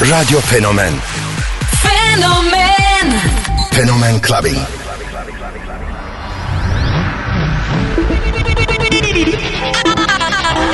Radio 0.00 0.38
Fenomen 0.40 0.94
Fenomen 1.82 3.10
Fenomen 3.72 4.20
Clubbing. 4.22 4.54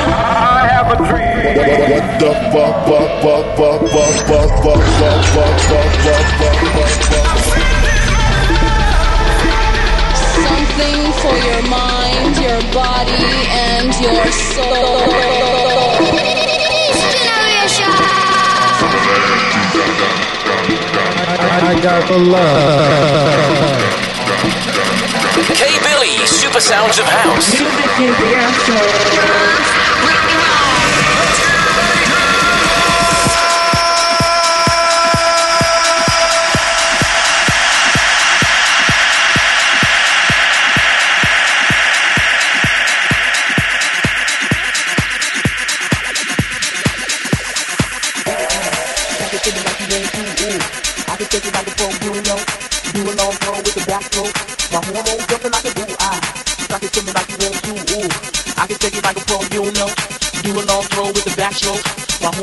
I 0.07 0.67
have 0.71 0.91
a 0.91 0.95
dream. 0.97 1.57
What 1.89 2.05
the 2.19 2.31
fuck, 2.53 2.75
fuck, 2.85 3.09
fuck, 3.23 3.45
fuck, 3.57 3.81
fuck, 3.89 4.21
fuck, 4.27 4.51
fuck, 4.61 4.81
fuck, 4.93 5.21
fuck, 5.33 5.57
fuck, 5.65 5.89
fuck, 6.05 6.25
fuck, 6.37 6.59
fuck, 6.75 6.89
fuck. 7.09 7.33
Something 10.37 11.01
for 11.21 11.35
your 11.49 11.63
mind, 11.67 12.33
your 12.37 12.61
body, 12.71 13.25
and 13.49 13.89
your 13.99 14.25
soul. 14.31 15.44
I 21.63 21.79
got 21.81 22.07
the 22.07 22.17
love. 22.17 23.55
K 25.55 25.79
Billy, 25.83 26.25
Super 26.27 26.59
Sounds 26.59 26.99
of 26.99 27.05
House. 27.05 27.61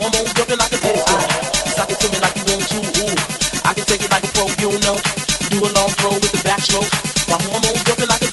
My 0.02 0.08
hormones 0.10 0.34
jumping 0.34 0.58
like 0.58 0.72
a 0.72 0.78
pull. 0.78 0.98
Stop 1.70 1.90
it 1.90 1.96
swimming 2.02 2.20
like 2.20 2.34
you 2.34 2.44
want 2.50 2.62
to 2.66 2.78
ooh. 2.82 3.14
I 3.62 3.72
can 3.72 3.84
take 3.86 4.02
it 4.02 4.10
like 4.10 4.24
a 4.24 4.30
probe 4.34 4.58
you 4.58 4.74
know. 4.82 4.98
Do 5.46 5.58
a 5.62 5.70
long 5.78 5.94
road 6.02 6.18
with 6.18 6.32
the 6.32 6.42
backstroke. 6.42 6.90
My 7.30 7.38
hormones 7.38 7.82
jumping 7.84 8.08
like 8.08 8.22
a 8.22 8.32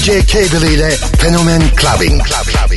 DJ 0.00 0.26
Cable 0.26 0.64
ile 0.64 0.96
Fenomen 1.18 1.60
Clubbing. 1.76 2.20
Club, 2.20 2.46
clubbing. 2.46 2.69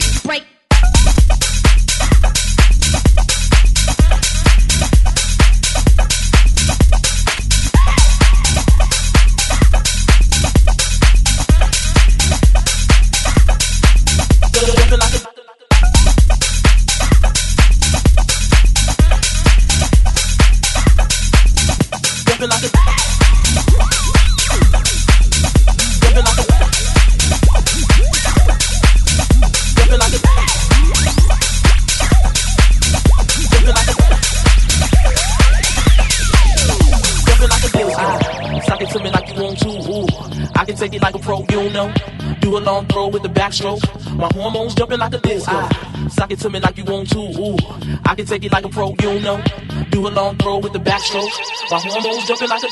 Do 42.93 42.99
a 42.99 43.01
long 43.01 43.09
throw 43.09 43.19
with 43.19 43.23
the 43.23 43.29
backstroke. 43.29 44.15
My 44.17 44.29
hormones 44.33 44.75
jumping 44.75 44.99
like 44.99 45.13
a 45.13 45.17
disco. 45.17 45.51
Ah. 45.51 46.07
Suck 46.11 46.31
it 46.31 46.39
to 46.39 46.49
me 46.49 46.59
like 46.59 46.77
you 46.77 46.83
want 46.83 47.09
to. 47.09 47.19
Ooh, 47.19 47.57
I 48.05 48.13
can 48.15 48.25
take 48.25 48.43
it 48.43 48.51
like 48.51 48.65
a 48.65 48.69
pro, 48.69 48.89
you 49.01 49.19
know. 49.19 49.41
Do 49.89 50.07
a 50.07 50.09
long 50.09 50.37
throw 50.37 50.59
with 50.59 50.73
the 50.73 50.79
backstroke. 50.79 51.31
My 51.71 51.79
hormones 51.79 52.27
jumping 52.27 52.49
like 52.49 52.63
a 52.63 52.69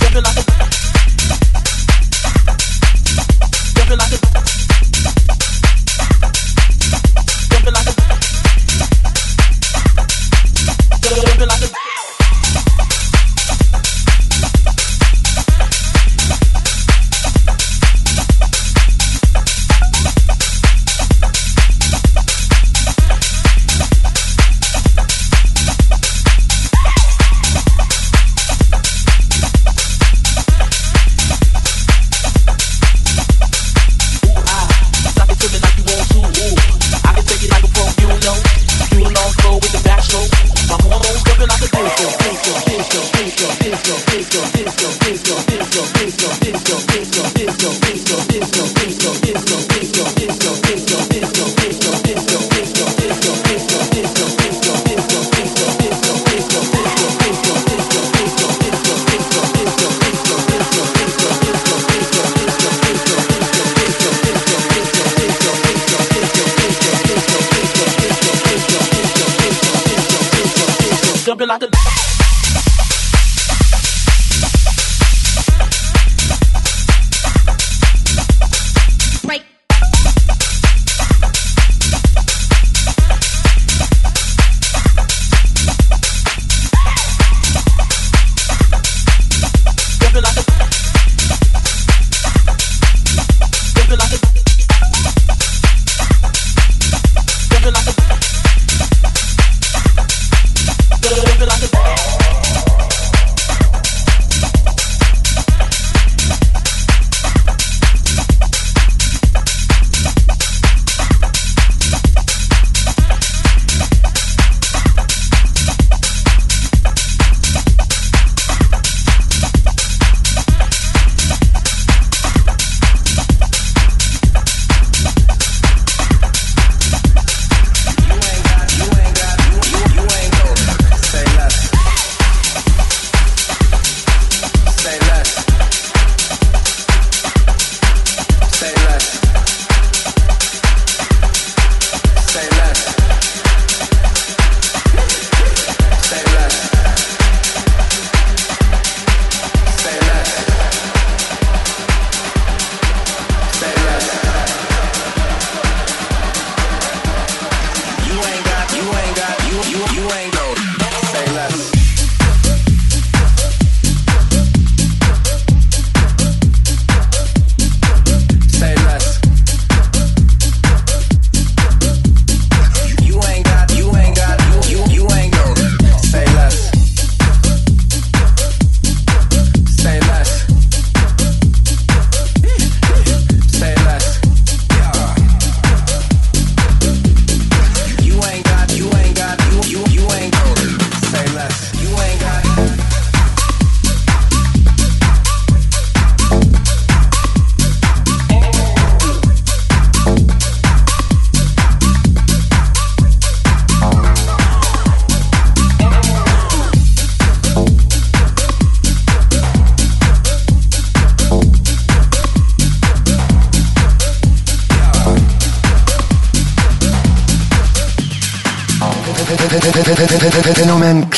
jumping 0.00 0.22
like 0.22 0.68
a 0.68 0.71
Jumping 71.24 71.46
like 71.46 71.62
a 71.62 72.01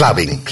saben. 0.04 0.44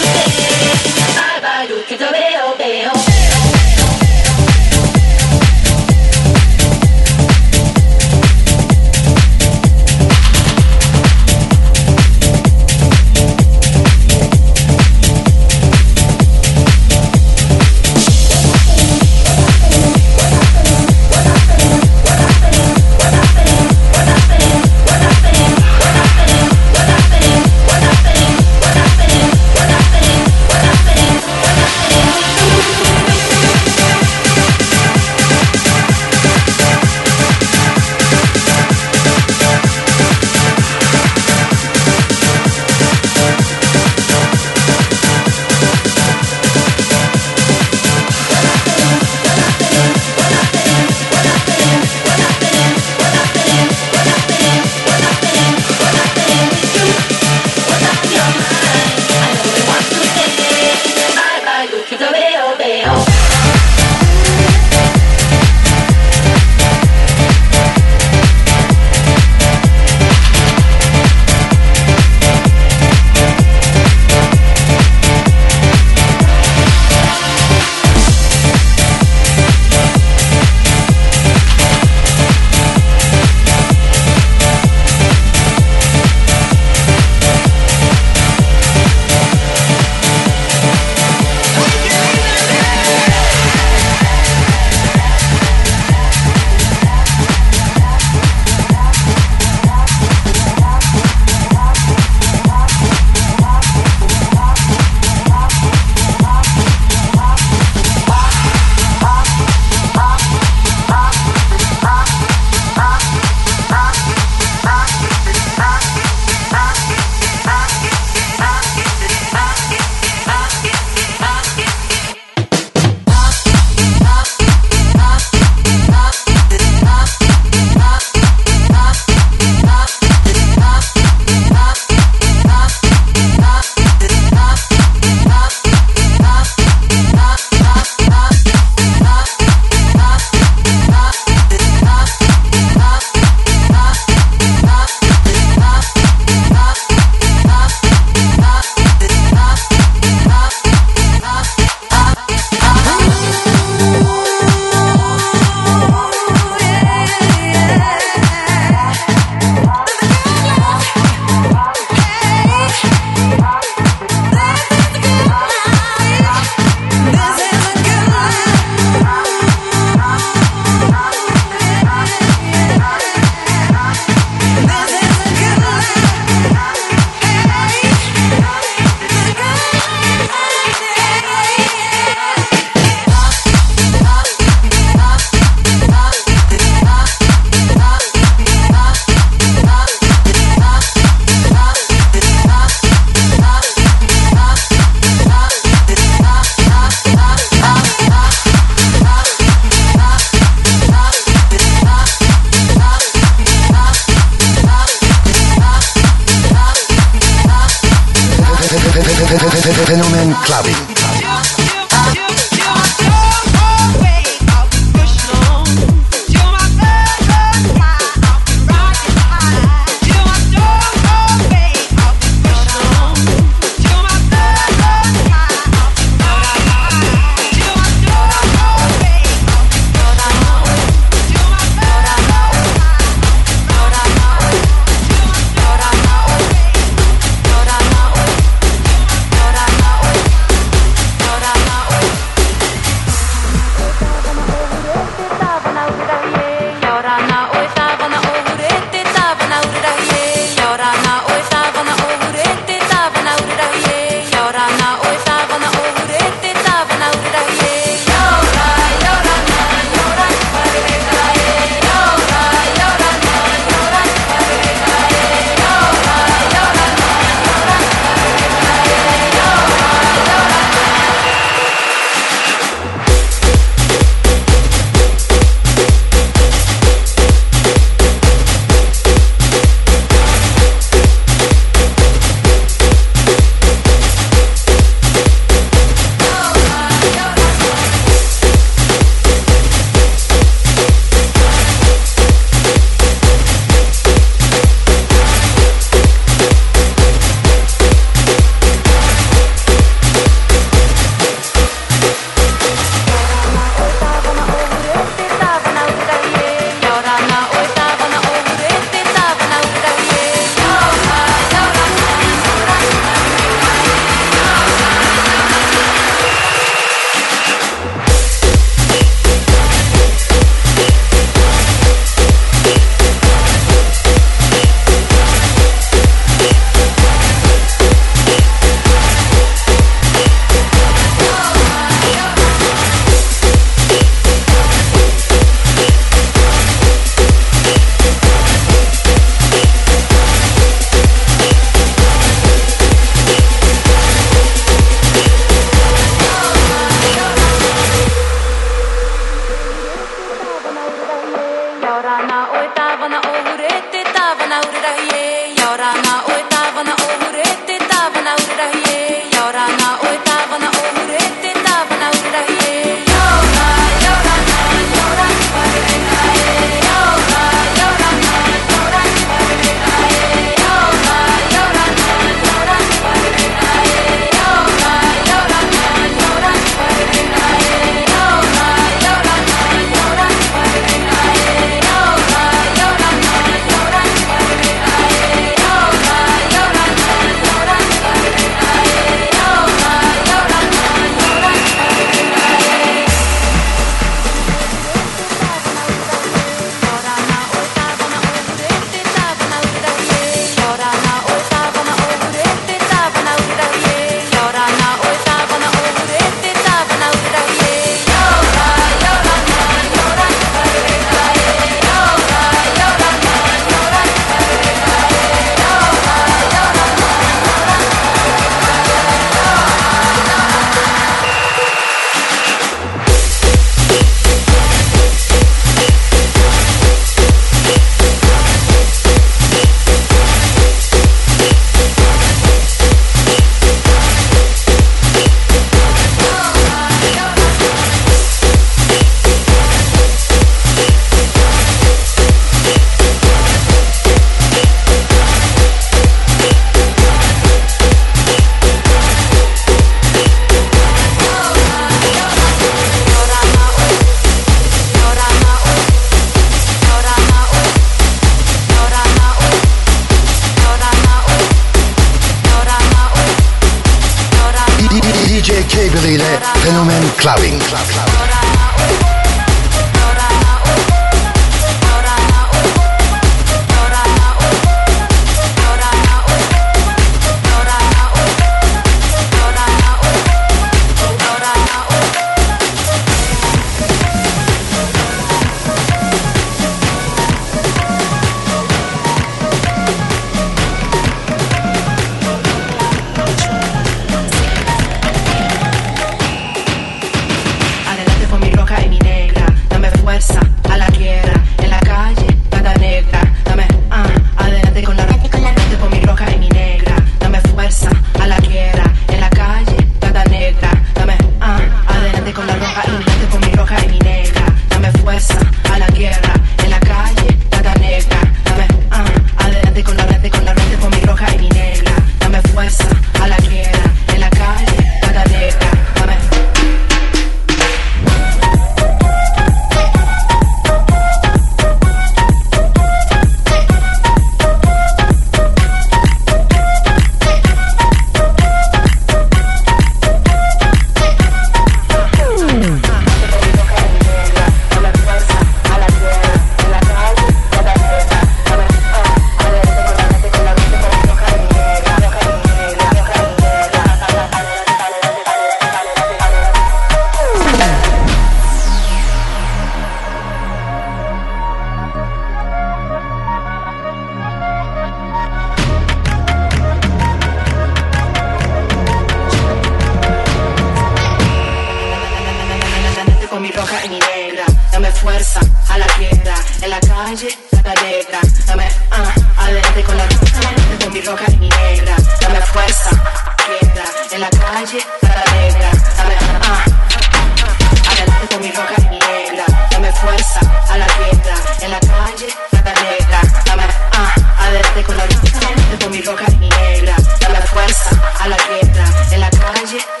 vibra, 596.81 596.95
da 597.19 597.29
la 597.29 597.41
fuerza 597.41 597.89
a 598.19 598.27
la 598.27 598.37
tierra, 598.37 598.85
en 599.11 599.19
la 599.19 599.29
calle 599.29 600.00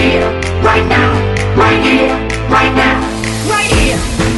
here, 0.00 0.30
right 0.62 0.86
now, 0.88 1.12
right 1.56 1.82
here, 1.82 2.16
right 2.48 2.74
now, 2.74 3.00
right 3.50 3.70
here. 3.70 4.29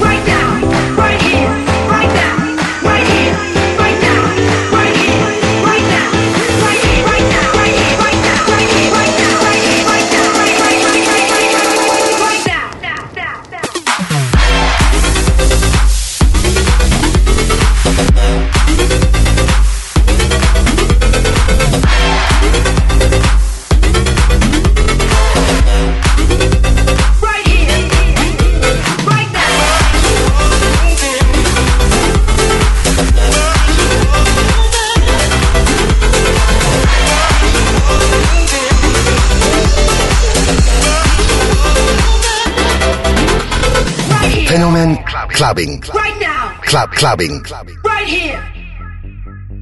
clubbing. 45.43 45.83
Right 45.93 46.21
now. 46.21 46.57
Club 46.63 46.93
clubbing. 46.93 47.43
Right 47.85 48.07
here. 48.07 48.39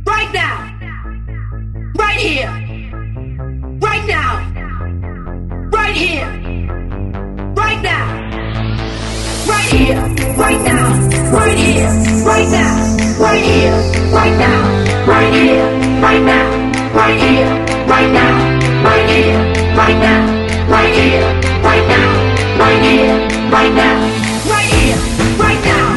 Right 0.04 0.30
now. 0.30 0.76
Right 1.96 2.18
here. 2.18 2.52
Right 3.80 4.06
now. 4.06 4.30
Right 5.72 5.96
here. 5.96 6.28
Right 7.56 7.80
now. 7.80 8.04
Right 9.48 9.68
here. 9.72 10.02
Right 10.36 10.60
now. 10.60 10.84
Right 11.24 11.48
here. 11.64 11.88
Right 12.28 12.48
now. 12.52 12.76
Right 13.18 13.42
here. 13.42 13.78
Right 14.12 14.36
now. 14.36 14.60
Right 15.08 15.32
here. 15.32 15.64
Right 16.04 16.22
now. 16.22 16.44
Right 16.92 17.20
here. 17.24 17.50
Right 17.88 18.12
now. 18.12 18.34
Right 18.84 19.08
here. 19.08 19.40
Right 19.80 19.96
now. 19.96 20.20
Right 20.68 20.92
here. 20.92 21.28
Right 21.64 21.86
now. 21.88 22.58
Right 22.60 22.82
here. 22.84 23.50
Right 23.50 23.74
now 23.74 24.19
right 25.40 25.64
now! 25.64 25.89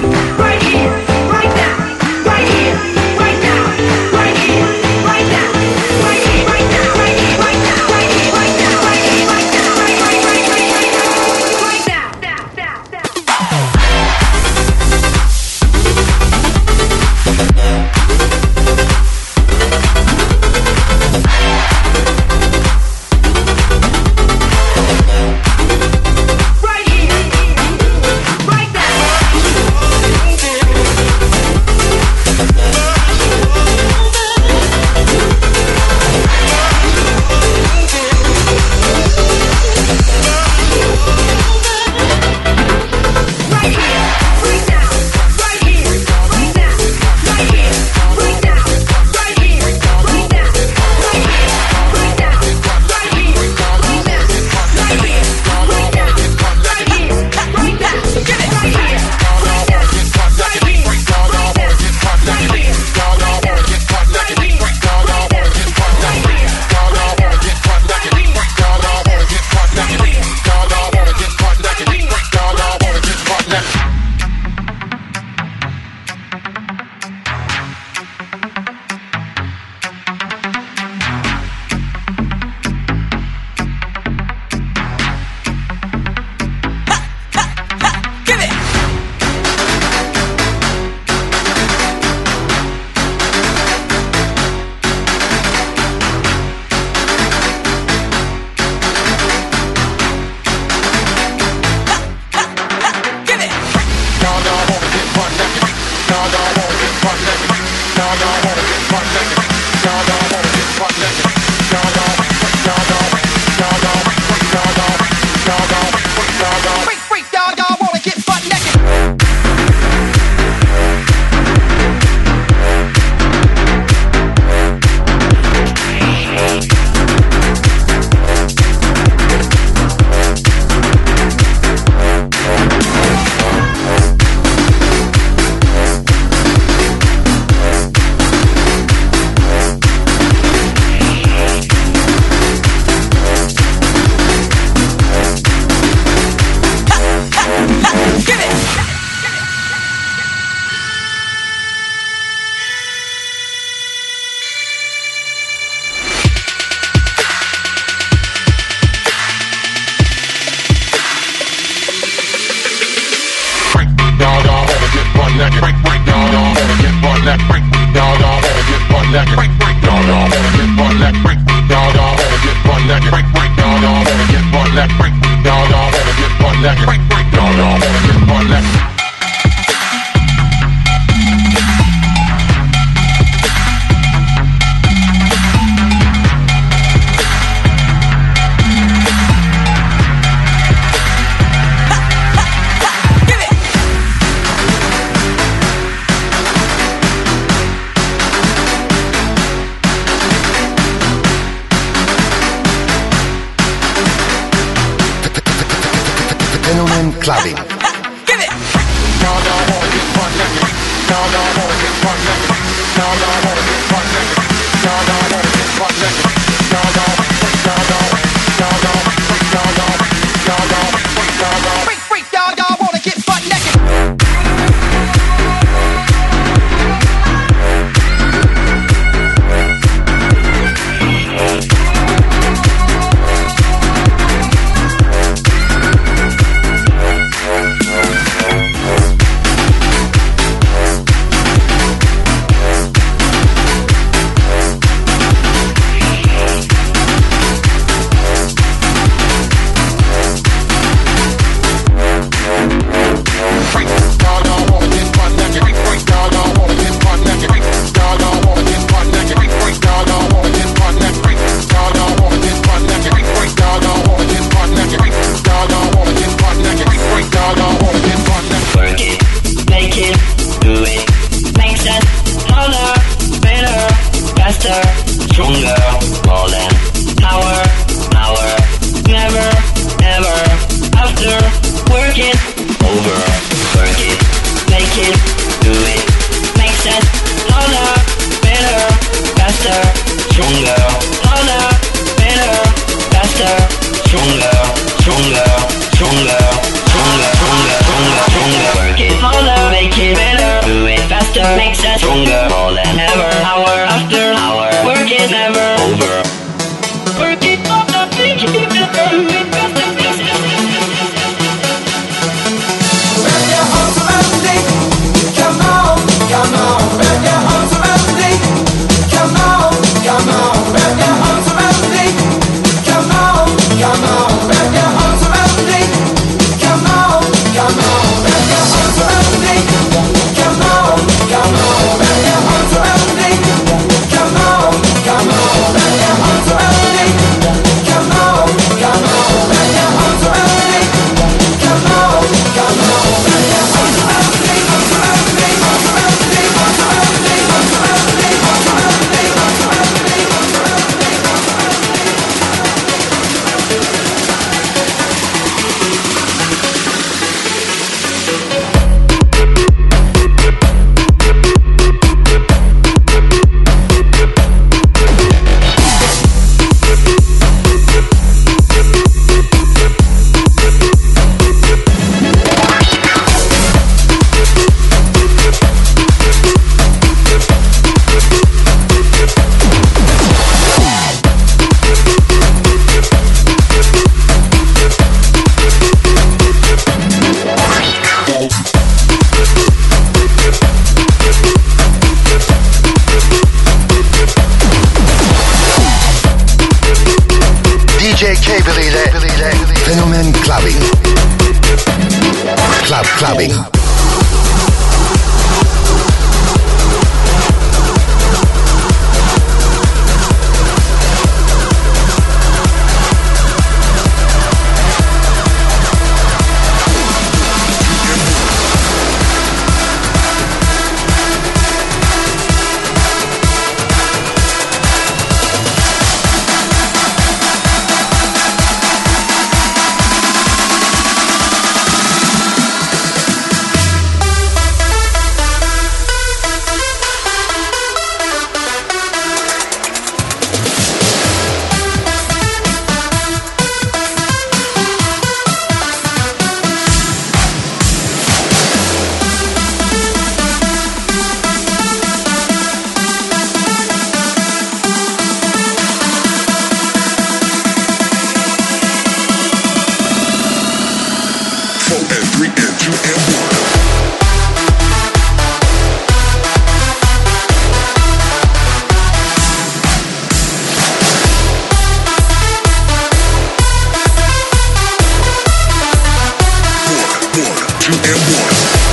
two, 477.84 477.92
and 477.92 478.17
one. 478.40 478.92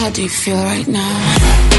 How 0.00 0.08
do 0.08 0.22
you 0.22 0.30
feel 0.30 0.56
right 0.56 0.88
now? 0.88 1.69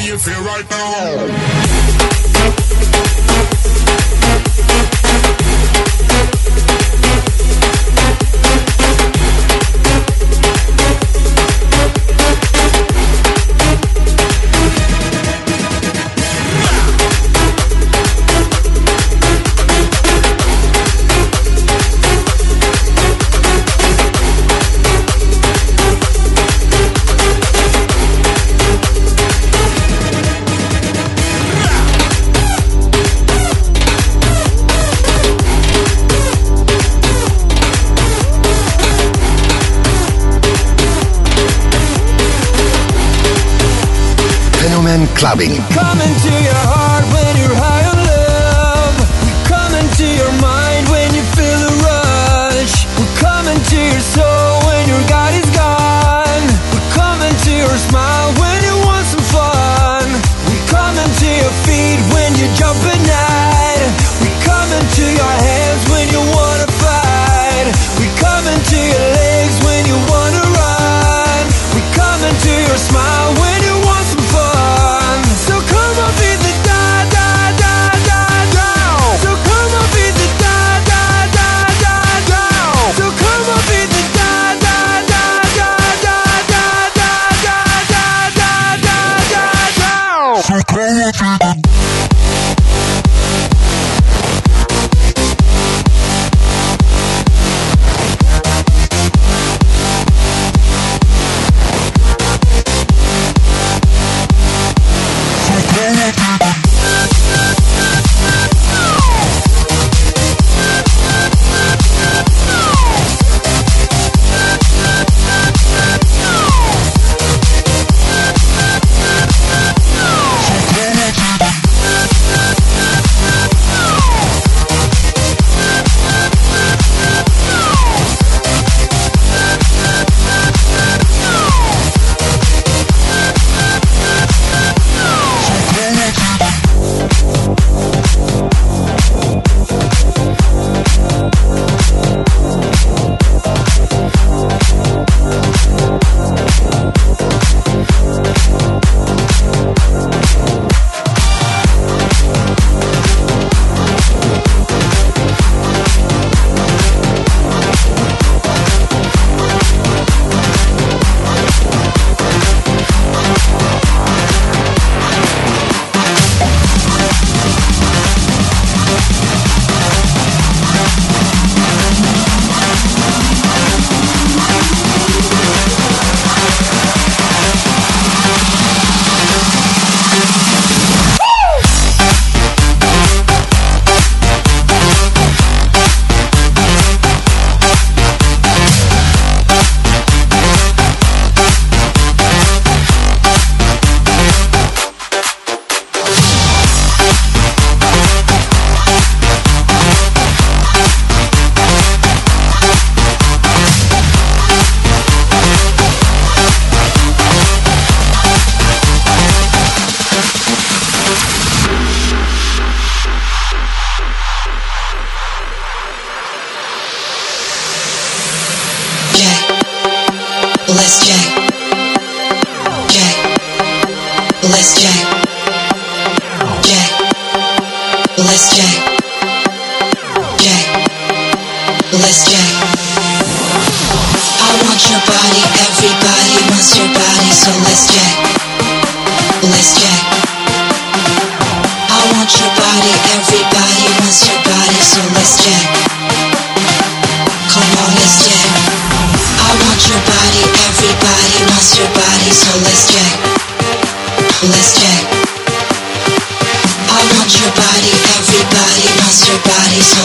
do 0.00 0.04
you 0.04 0.18
feel 0.18 0.40
right 0.44 0.70
now? 0.70 1.68
clubbing. 45.18 45.58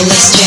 Let's 0.02 0.43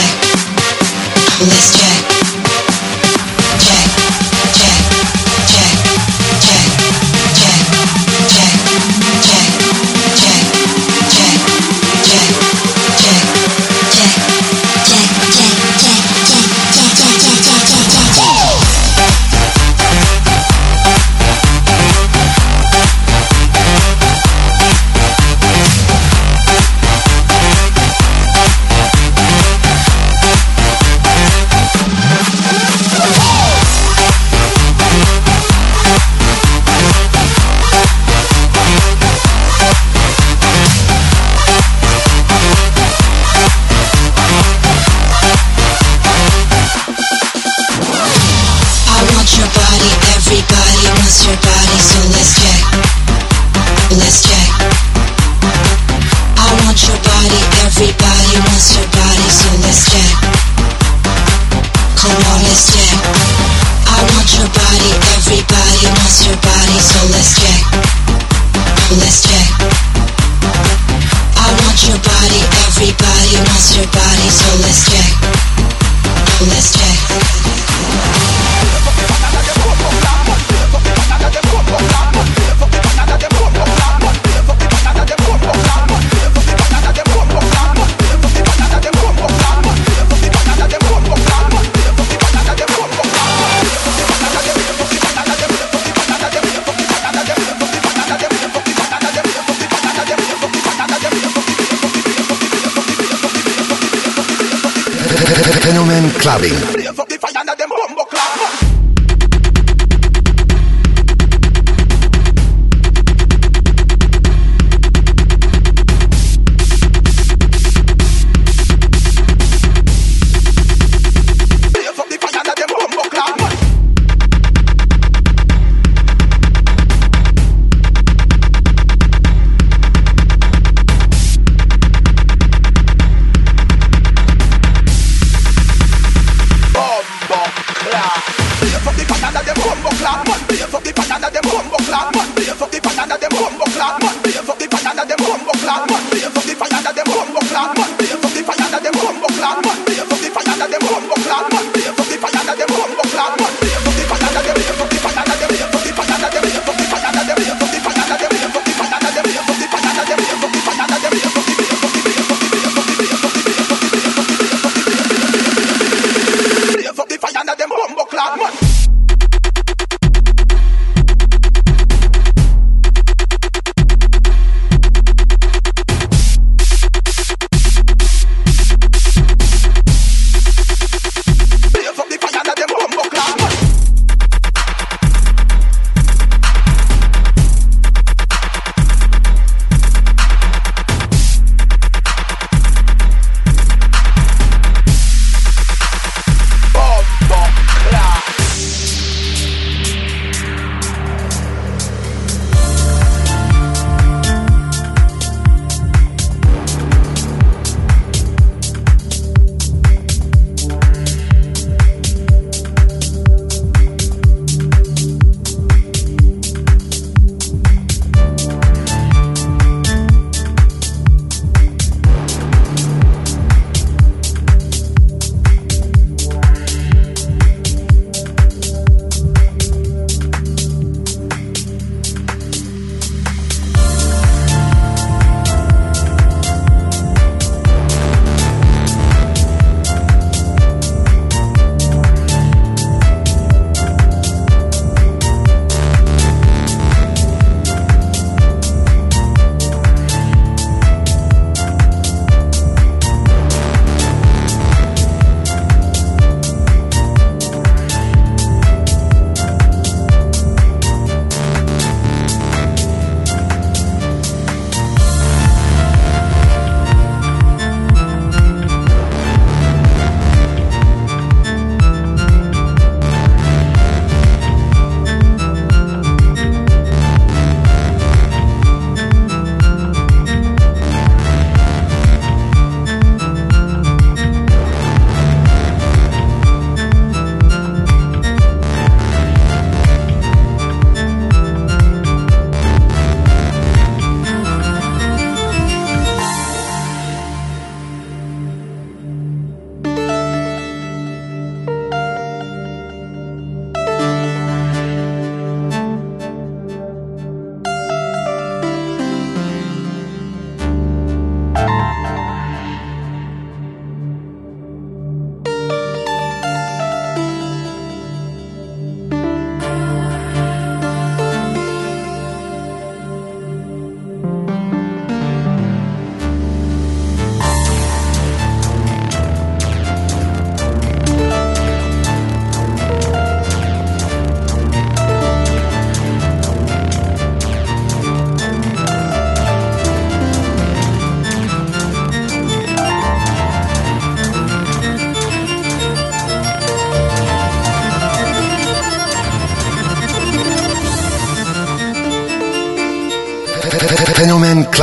saben. 106.39 106.65